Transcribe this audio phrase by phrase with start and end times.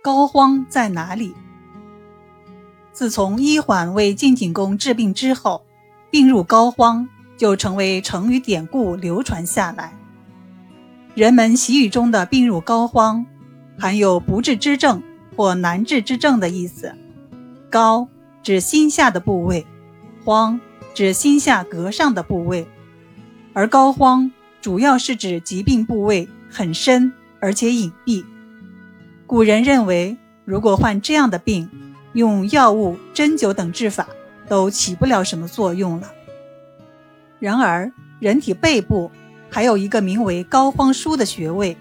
[0.00, 1.34] 膏肓在哪里？
[2.92, 5.62] 自从医缓为晋景公治病之后，
[6.10, 7.06] 病入膏肓
[7.36, 9.92] 就成为成语典故流传下来。
[11.14, 13.24] 人们习语中的“病入膏肓”，
[13.76, 15.02] 含有不治之症
[15.36, 16.94] 或难治之症的意思。
[17.68, 18.08] 膏
[18.42, 19.66] 指心下的部位，
[20.24, 20.60] 肓
[20.94, 22.68] 指心下膈上的部位，
[23.52, 24.30] 而膏肓
[24.60, 28.24] 主要是指疾病部位很深而且隐蔽。
[29.28, 31.68] 古人认为，如果患这样的病，
[32.14, 34.08] 用药物、针灸等治法
[34.48, 36.10] 都起不了什么作用了。
[37.38, 39.10] 然而，人体背部
[39.50, 41.76] 还有一个名为膏肓腧的穴位，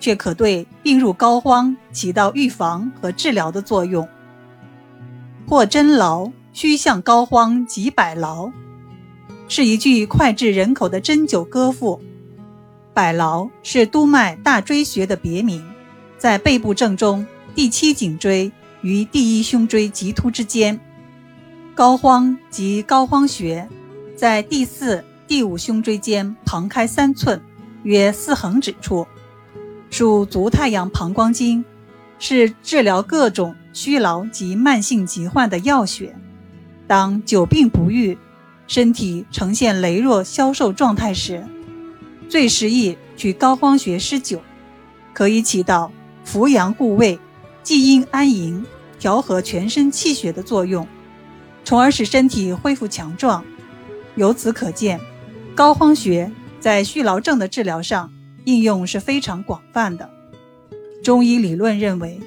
[0.00, 4.08] 却可对病入膏肓起到预防和治疗的作用。
[5.46, 8.50] 或针劳，须向膏肓及百劳，
[9.48, 12.00] 是一句脍炙人口的针灸歌赋。
[12.94, 15.62] 百劳是督脉大椎穴的别名。
[16.18, 20.80] 在背部正中第七颈椎与第一胸椎棘突之间，
[21.74, 23.68] 膏肓及膏肓穴
[24.16, 27.40] 在第四、第五胸椎间旁开三寸，
[27.82, 29.06] 约四横指处，
[29.90, 31.64] 属足太阳膀胱经，
[32.18, 36.16] 是治疗各种虚劳及慢性疾患的要穴。
[36.86, 38.16] 当久病不愈，
[38.66, 41.46] 身体呈现羸弱消瘦状态时，
[42.28, 44.40] 最适宜去膏肓穴施灸，
[45.12, 45.92] 可以起到。
[46.26, 47.18] 扶阳固胃、
[47.62, 48.66] 济阴安营、
[48.98, 50.86] 调和全身气血的作用，
[51.64, 53.44] 从而使身体恢复强壮。
[54.16, 55.00] 由此可见，
[55.54, 58.12] 膏肓穴在虚劳症的治疗上
[58.44, 60.10] 应用是非常广泛的。
[61.04, 62.20] 中医理论认为，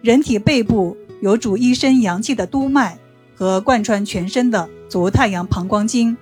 [0.00, 2.98] 人体背部有主一身阳气的督脉
[3.34, 6.16] 和贯穿全身的足太阳膀胱经。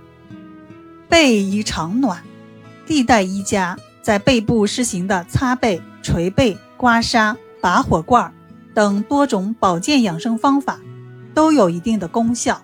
[1.11, 2.23] 背宜常暖，
[2.87, 6.57] 历代医家在背部施行的擦背、捶背。
[6.79, 8.33] 刮痧、拔火罐
[8.73, 10.81] 等多种保健养生方法，
[11.35, 12.63] 都有一定的功效。